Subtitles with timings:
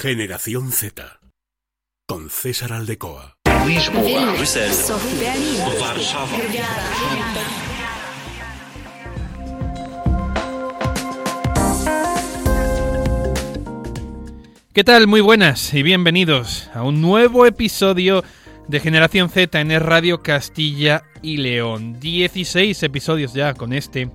[0.00, 1.18] Generación Z.
[2.06, 3.34] Con César Aldecoa.
[14.72, 15.08] ¿Qué tal?
[15.08, 18.22] Muy buenas y bienvenidos a un nuevo episodio
[18.68, 21.98] de Generación Z en el Radio Castilla y León.
[21.98, 24.12] 16 episodios ya con este,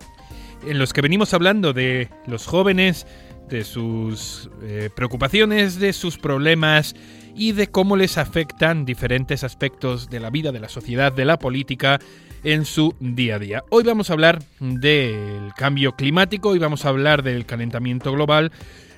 [0.65, 3.05] en los que venimos hablando de los jóvenes,
[3.53, 6.95] de sus eh, preocupaciones, de sus problemas
[7.35, 11.37] y de cómo les afectan diferentes aspectos de la vida, de la sociedad, de la
[11.37, 11.99] política
[12.43, 13.63] en su día a día.
[13.69, 18.51] Hoy vamos a hablar del cambio climático, hoy vamos a hablar del calentamiento global,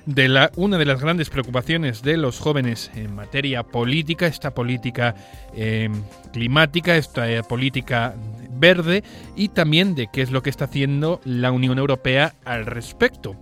[0.06, 5.16] de la, una de las grandes preocupaciones de los jóvenes en materia política, esta política
[5.54, 5.90] eh,
[6.32, 8.14] climática, esta eh, política
[8.52, 9.04] verde
[9.36, 13.36] y también de qué es lo que está haciendo la Unión Europea al respecto.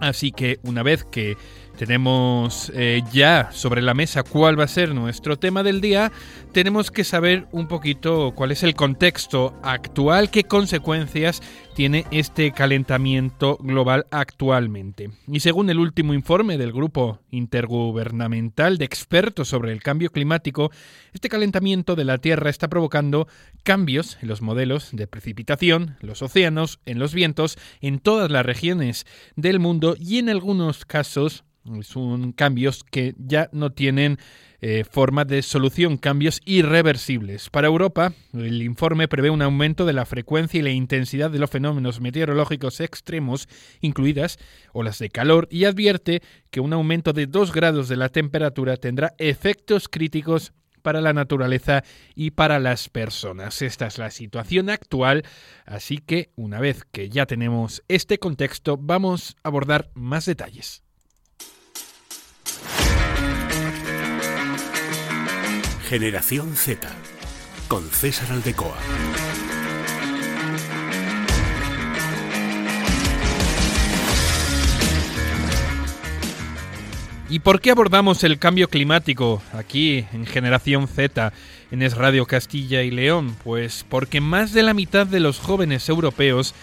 [0.00, 1.36] Así que una vez que
[1.78, 6.10] tenemos eh, ya sobre la mesa cuál va a ser nuestro tema del día,
[6.52, 11.40] tenemos que saber un poquito cuál es el contexto actual, qué consecuencias
[11.76, 15.10] tiene este calentamiento global actualmente.
[15.28, 20.72] Y según el último informe del Grupo Intergubernamental de Expertos sobre el Cambio Climático,
[21.12, 23.28] este calentamiento de la Tierra está provocando
[23.62, 29.06] cambios en los modelos de precipitación, los océanos, en los vientos, en todas las regiones
[29.36, 31.44] del mundo y en algunos casos
[31.82, 34.18] son cambios que ya no tienen
[34.60, 37.48] eh, forma de solución, cambios irreversibles.
[37.48, 41.50] Para Europa, el informe prevé un aumento de la frecuencia y la intensidad de los
[41.50, 43.48] fenómenos meteorológicos extremos,
[43.80, 44.38] incluidas
[44.72, 49.14] olas de calor, y advierte que un aumento de 2 grados de la temperatura tendrá
[49.18, 53.62] efectos críticos para la naturaleza y para las personas.
[53.62, 55.22] Esta es la situación actual,
[55.66, 60.82] así que una vez que ya tenemos este contexto, vamos a abordar más detalles.
[65.88, 66.86] Generación Z.
[67.66, 68.76] Con César Aldecoa.
[77.30, 81.32] ¿Y por qué abordamos el cambio climático aquí en Generación Z,
[81.70, 83.34] en Es Radio Castilla y León?
[83.42, 86.54] Pues porque más de la mitad de los jóvenes europeos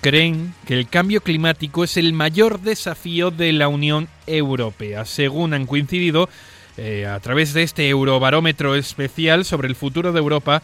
[0.00, 5.66] creen que el cambio climático es el mayor desafío de la Unión Europea, según han
[5.66, 6.28] coincidido
[6.82, 10.62] eh, a través de este Eurobarómetro especial sobre el futuro de Europa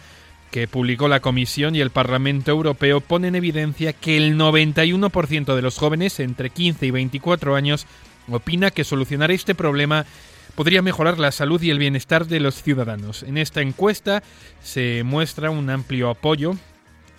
[0.51, 5.61] que publicó la Comisión y el Parlamento Europeo pone en evidencia que el 91% de
[5.61, 7.87] los jóvenes entre 15 y 24 años
[8.31, 10.07] opina que solucionar este problema
[10.55, 13.23] podría mejorar la salud y el bienestar de los ciudadanos.
[13.23, 14.23] En esta encuesta
[14.63, 16.57] se muestra un amplio apoyo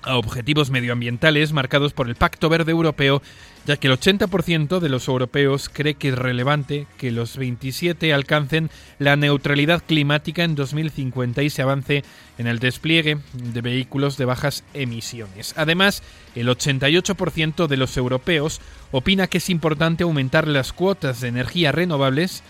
[0.01, 3.21] a objetivos medioambientales marcados por el Pacto Verde Europeo,
[3.65, 8.69] ya que el 80% de los europeos cree que es relevante que los 27 alcancen
[8.99, 12.03] la neutralidad climática en 2050 y se avance
[12.37, 15.53] en el despliegue de vehículos de bajas emisiones.
[15.57, 16.03] Además,
[16.35, 22.43] el 88% de los europeos opina que es importante aumentar las cuotas de energía renovables,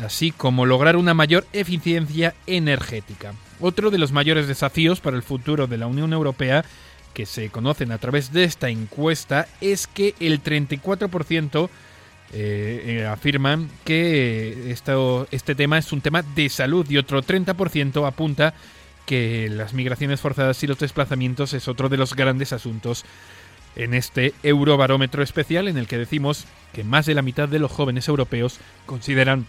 [0.00, 3.34] así como lograr una mayor eficiencia energética.
[3.60, 6.64] Otro de los mayores desafíos para el futuro de la Unión Europea
[7.14, 11.68] que se conocen a través de esta encuesta es que el 34%
[12.32, 18.06] eh, eh, afirman que esto, este tema es un tema de salud y otro 30%
[18.06, 18.54] apunta
[19.04, 23.04] que las migraciones forzadas y los desplazamientos es otro de los grandes asuntos
[23.76, 27.70] en este Eurobarómetro especial en el que decimos que más de la mitad de los
[27.70, 29.46] jóvenes europeos consideran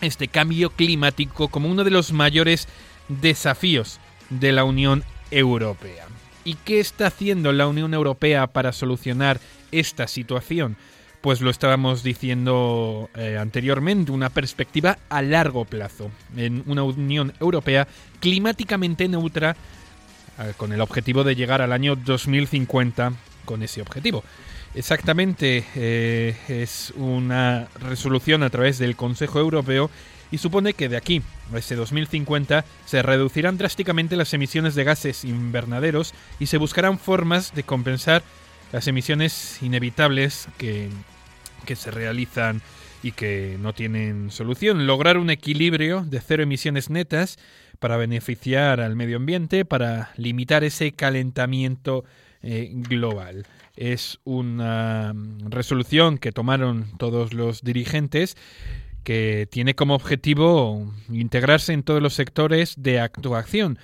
[0.00, 2.68] este cambio climático como uno de los mayores
[3.08, 6.06] desafíos de la Unión Europea.
[6.44, 9.40] ¿Y qué está haciendo la Unión Europea para solucionar
[9.72, 10.76] esta situación?
[11.20, 17.88] Pues lo estábamos diciendo eh, anteriormente, una perspectiva a largo plazo, en una Unión Europea
[18.20, 19.56] climáticamente neutra,
[20.38, 23.12] eh, con el objetivo de llegar al año 2050
[23.44, 24.22] con ese objetivo.
[24.76, 29.90] Exactamente, eh, es una resolución a través del Consejo Europeo
[30.30, 35.24] y supone que de aquí a ese 2050 se reducirán drásticamente las emisiones de gases
[35.24, 38.22] invernaderos y se buscarán formas de compensar
[38.70, 40.90] las emisiones inevitables que,
[41.64, 42.60] que se realizan
[43.02, 44.86] y que no tienen solución.
[44.86, 47.38] Lograr un equilibrio de cero emisiones netas
[47.78, 52.04] para beneficiar al medio ambiente, para limitar ese calentamiento
[52.42, 53.46] eh, global.
[53.76, 55.14] Es una
[55.48, 58.36] resolución que tomaron todos los dirigentes
[59.04, 63.78] que tiene como objetivo integrarse en todos los sectores de actuación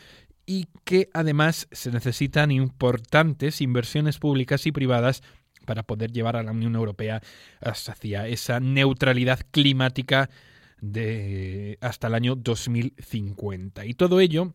[0.46, 5.22] y que además se necesitan importantes inversiones públicas y privadas
[5.64, 7.22] para poder llevar a la Unión Europea
[7.60, 10.28] hacia esa neutralidad climática
[10.80, 13.86] de hasta el año 2050.
[13.86, 14.52] Y todo ello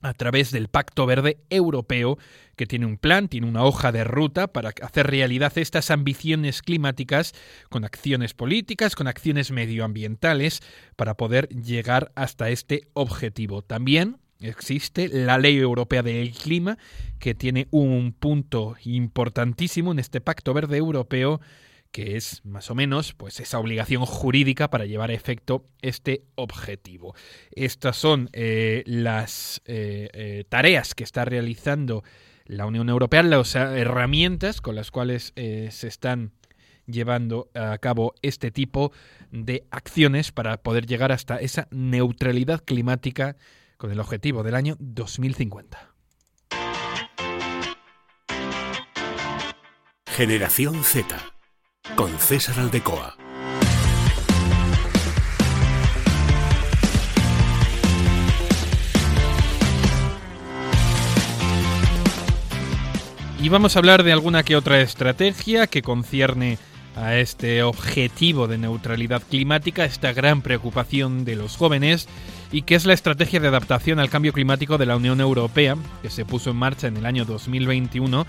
[0.00, 2.18] a través del Pacto Verde Europeo,
[2.56, 7.34] que tiene un plan, tiene una hoja de ruta para hacer realidad estas ambiciones climáticas
[7.68, 10.60] con acciones políticas, con acciones medioambientales,
[10.96, 13.62] para poder llegar hasta este objetivo.
[13.62, 16.78] También existe la Ley Europea del Clima,
[17.18, 21.40] que tiene un punto importantísimo en este Pacto Verde Europeo
[21.92, 27.14] que es más o menos pues esa obligación jurídica para llevar a efecto este objetivo.
[27.50, 32.04] Estas son eh, las eh, eh, tareas que está realizando
[32.46, 36.32] la Unión Europea, las herramientas con las cuales se están
[36.86, 38.90] llevando a cabo este tipo
[39.30, 43.36] de acciones para poder llegar hasta esa neutralidad climática
[43.76, 45.94] con el objetivo del año 2050.
[50.06, 51.37] Generación Z
[51.96, 53.16] con César Aldecoa.
[63.40, 66.58] Y vamos a hablar de alguna que otra estrategia que concierne
[66.96, 72.08] a este objetivo de neutralidad climática, esta gran preocupación de los jóvenes,
[72.50, 76.10] y que es la estrategia de adaptación al cambio climático de la Unión Europea, que
[76.10, 78.26] se puso en marcha en el año 2021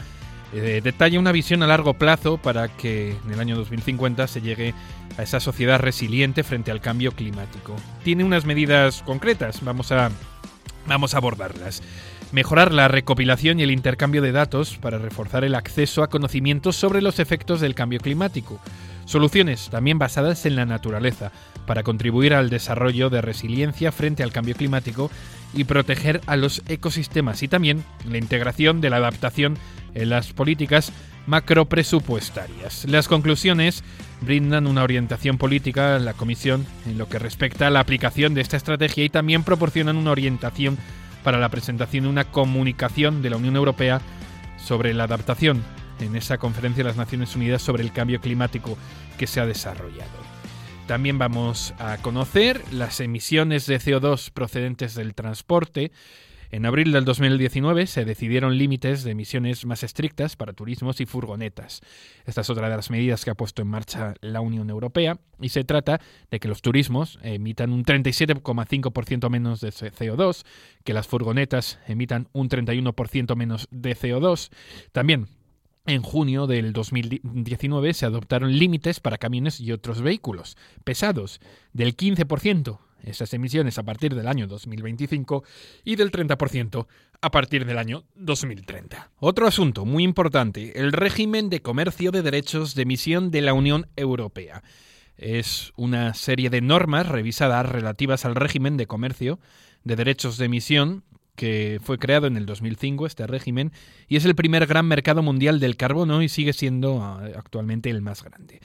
[0.54, 4.74] eh, detalla una visión a largo plazo para que en el año 2050 se llegue
[5.18, 7.76] a esa sociedad resiliente frente al cambio climático.
[8.04, 10.12] Tiene unas medidas concretas, vamos a,
[10.88, 11.84] vamos a abordarlas.
[12.32, 17.02] Mejorar la recopilación y el intercambio de datos para reforzar el acceso a conocimientos sobre
[17.02, 18.60] los efectos del cambio climático.
[19.06, 21.32] Soluciones también basadas en la naturaleza
[21.66, 25.10] para contribuir al desarrollo de resiliencia frente al cambio climático
[25.54, 29.58] y proteger a los ecosistemas y también la integración de la adaptación
[29.96, 30.92] en las políticas
[31.28, 32.86] macropresupuestarias.
[32.86, 33.84] Las conclusiones
[34.22, 38.42] brindan una orientación política a la Comisión en lo que respecta a la aplicación de
[38.42, 40.78] esta estrategia y también proporcionan una orientación
[41.24, 44.02] para la presentación de una comunicación de la Unión Europea
[44.58, 45.64] sobre la adaptación
[46.00, 48.78] en esa conferencia de las Naciones Unidas sobre el cambio climático
[49.18, 50.29] que se ha desarrollado.
[50.90, 55.92] También vamos a conocer las emisiones de CO2 procedentes del transporte.
[56.50, 61.82] En abril del 2019 se decidieron límites de emisiones más estrictas para turismos y furgonetas.
[62.26, 65.50] Esta es otra de las medidas que ha puesto en marcha la Unión Europea y
[65.50, 66.02] se trata
[66.32, 70.44] de que los turismos emitan un 37,5% menos de CO2,
[70.84, 74.50] que las furgonetas emitan un 31% menos de CO2.
[74.92, 75.28] También
[75.92, 81.40] en junio del 2019 se adoptaron límites para camiones y otros vehículos pesados
[81.74, 85.44] del 15% esas emisiones a partir del año 2025
[85.84, 86.88] y del 30%
[87.22, 89.12] a partir del año 2030.
[89.20, 93.88] Otro asunto muy importante, el régimen de comercio de derechos de emisión de la Unión
[93.96, 94.64] Europea.
[95.18, 99.40] Es una serie de normas revisadas relativas al régimen de comercio
[99.84, 101.04] de derechos de emisión
[101.40, 103.72] que fue creado en el 2005, este régimen,
[104.10, 108.02] y es el primer gran mercado mundial del carbono y sigue siendo ah, actualmente el
[108.02, 108.60] más grande.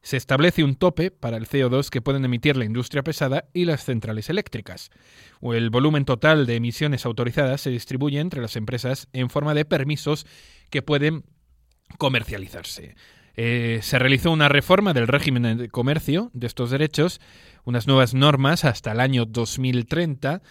[0.00, 3.84] Se establece un tope para el CO2 que pueden emitir la industria pesada y las
[3.84, 4.90] centrales eléctricas.
[5.42, 10.24] El volumen total de emisiones autorizadas se distribuye entre las empresas en forma de permisos
[10.70, 11.24] que pueden
[11.98, 12.94] comercializarse.
[13.36, 17.20] Eh, se realizó una reforma del régimen de comercio de estos derechos,
[17.64, 20.42] unas nuevas normas hasta el año 2030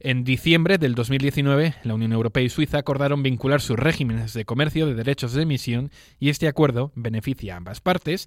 [0.00, 4.86] en diciembre del 2019, la Unión Europea y Suiza acordaron vincular sus regímenes de comercio
[4.86, 8.26] de derechos de emisión y este acuerdo beneficia a ambas partes.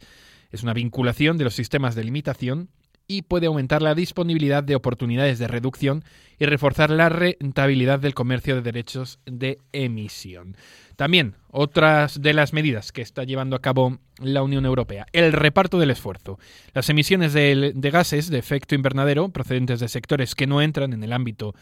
[0.52, 2.70] Es una vinculación de los sistemas de limitación
[3.10, 6.04] y puede aumentar la disponibilidad de oportunidades de reducción
[6.38, 10.56] y reforzar la rentabilidad del comercio de derechos de emisión.
[10.96, 15.80] También otras de las medidas que está llevando a cabo la Unión Europea, el reparto
[15.80, 16.38] del esfuerzo.
[16.74, 21.12] Las emisiones de, gases de efecto invernadero procedentes de sectores que no entran en el
[21.12, 21.56] ámbito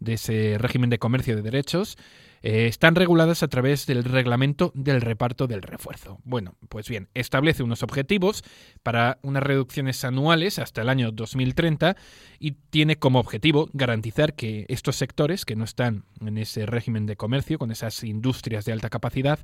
[0.00, 1.98] de ese régimen de comercio de derechos
[2.46, 6.18] eh, están reguladas a través del reglamento del reparto del refuerzo.
[6.24, 8.44] Bueno, pues bien, establece unos objetivos
[8.82, 11.96] para unas reducciones anuales hasta el año 2030
[12.38, 17.16] y tiene como objetivo garantizar que estos sectores que no están en ese régimen de
[17.16, 19.38] comercio, con esas industrias de alta capacidad,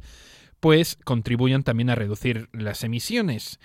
[0.60, 3.60] pues contribuyan también a reducir las emisiones.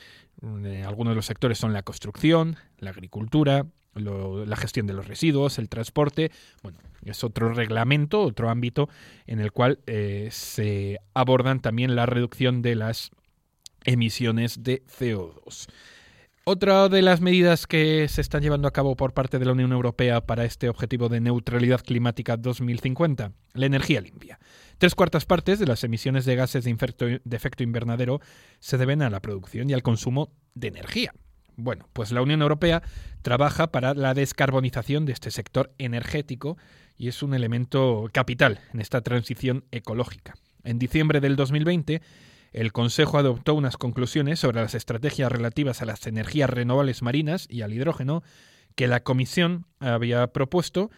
[0.63, 3.65] Eh, algunos de los sectores son la construcción, la agricultura,
[3.95, 8.89] la gestión de los residuos, el transporte, bueno, es otro reglamento, otro ámbito
[9.27, 13.11] en el cual eh, se abordan también la reducción de las
[13.85, 15.67] emisiones de CO2.
[16.47, 19.71] Otra de las medidas que se están llevando a cabo por parte de la Unión
[19.71, 24.37] Europea para este objetivo de neutralidad climática 2050, la energía limpia.
[24.77, 28.21] Tres cuartas partes de las emisiones de gases de, de efecto invernadero
[28.59, 31.13] se deben a la producción y al consumo de energía.
[31.57, 32.83] Bueno, pues la Unión Europea
[33.21, 36.57] trabaja para la descarbonización de este sector energético
[36.97, 40.35] y es un elemento capital en esta transición ecológica.
[40.63, 42.01] En diciembre del 2020,
[42.51, 47.61] el Consejo adoptó unas conclusiones sobre las estrategias relativas a las energías renovables marinas y
[47.61, 48.23] al hidrógeno
[48.75, 50.89] que la Comisión había propuesto.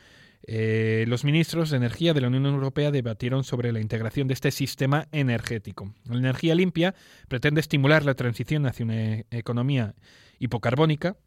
[0.50, 4.51] Eh, los ministros de Energía de la Unión Europea debatieron sobre la integración de este
[4.51, 5.94] sistema energético.
[6.06, 6.96] La energía limpia
[7.27, 9.94] pretende estimular la transición hacia una economía
[10.39, 11.18] hipocarbónica,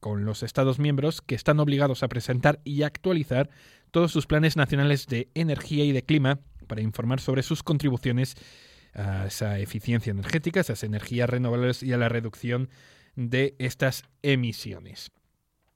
[0.00, 3.50] con los Estados miembros que están obligados a presentar y actualizar
[3.90, 8.34] todos sus planes nacionales de energía y de clima para informar sobre sus contribuciones
[8.94, 12.70] a esa eficiencia energética, esas energías renovables y a la reducción
[13.14, 15.10] de estas emisiones.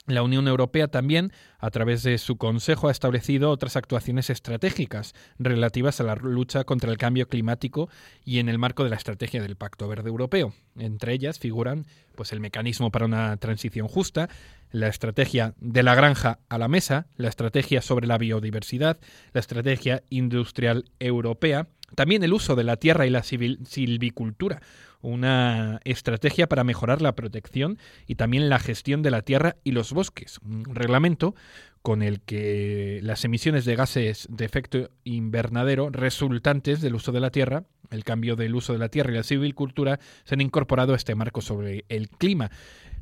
[0.08, 6.00] La Unión Europea también, a través de su Consejo, ha establecido otras actuaciones estratégicas relativas
[6.00, 7.90] a la lucha contra el cambio climático
[8.24, 10.54] y en el marco de la estrategia del Pacto Verde Europeo.
[10.78, 11.84] Entre ellas figuran
[12.14, 14.30] pues, el mecanismo para una transición justa,
[14.70, 18.98] la estrategia de la granja a la mesa, la estrategia sobre la biodiversidad,
[19.34, 24.62] la estrategia industrial europea, también el uso de la tierra y la silvicultura,
[25.00, 29.93] una estrategia para mejorar la protección y también la gestión de la tierra y los
[29.93, 30.38] bosques.
[30.45, 31.35] Un reglamento
[31.83, 37.31] con el que las emisiones de gases de efecto invernadero resultantes del uso de la
[37.31, 40.97] tierra, el cambio del uso de la tierra y la silvicultura, se han incorporado a
[40.97, 42.50] este marco sobre el clima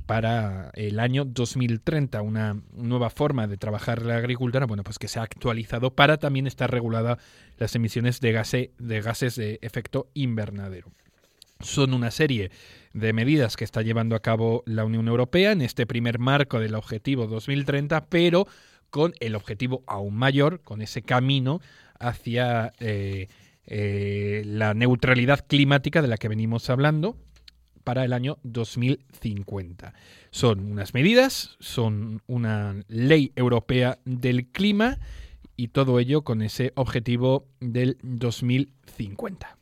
[0.04, 5.18] para el año 2030, una nueva forma de trabajar la agricultura, bueno, pues que se
[5.18, 7.18] ha actualizado para también estar regulada
[7.58, 10.92] las emisiones de gases de efecto invernadero.
[11.60, 12.50] Son una serie
[12.92, 16.74] de medidas que está llevando a cabo la Unión Europea en este primer marco del
[16.74, 18.46] objetivo 2030, pero
[18.90, 21.60] con el objetivo aún mayor, con ese camino
[21.98, 23.28] hacia eh,
[23.66, 27.16] eh, la neutralidad climática de la que venimos hablando
[27.84, 29.94] para el año 2050.
[30.30, 34.98] Son unas medidas, son una ley europea del clima
[35.56, 39.56] y todo ello con ese objetivo del 2050.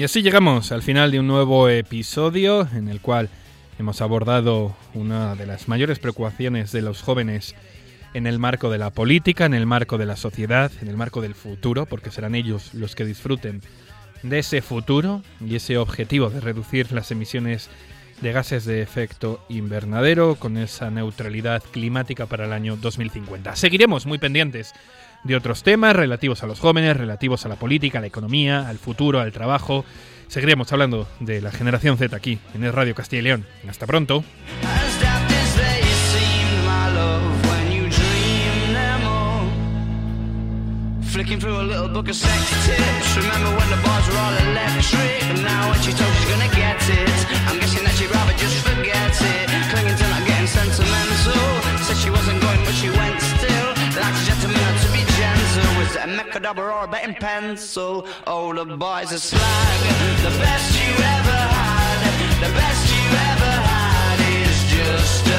[0.00, 3.28] Y así llegamos al final de un nuevo episodio en el cual
[3.78, 7.54] hemos abordado una de las mayores preocupaciones de los jóvenes
[8.14, 11.20] en el marco de la política, en el marco de la sociedad, en el marco
[11.20, 13.60] del futuro, porque serán ellos los que disfruten
[14.22, 17.68] de ese futuro y ese objetivo de reducir las emisiones
[18.22, 23.54] de gases de efecto invernadero con esa neutralidad climática para el año 2050.
[23.54, 24.72] Seguiremos muy pendientes
[25.24, 28.78] de otros temas relativos a los jóvenes, relativos a la política, a la economía, al
[28.78, 29.84] futuro, al trabajo.
[30.28, 33.46] Seguiremos hablando de la generación Z aquí en el Radio Castilla y León.
[33.68, 34.24] Hasta pronto.
[41.10, 43.16] Flicking through a little book of sex tips.
[43.16, 45.24] Remember when the bars were all electric?
[45.24, 48.69] And now when she told she's gonna get it, I'm guessing that she'd rather just
[56.40, 58.06] Was it a mechadabra or a betting pencil?
[58.26, 59.42] Oh, the boys are slag.
[60.22, 62.46] The best you ever had.
[62.46, 65.29] The best you ever had is just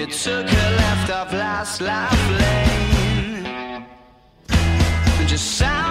[0.00, 3.84] you took a left off last life lane.
[4.48, 5.89] and Just sound